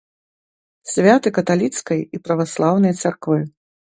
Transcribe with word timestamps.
Святы 0.91 1.33
каталіцкай 1.37 2.01
і 2.19 2.21
праваслаўнай 2.27 2.93
царквы. 3.05 3.39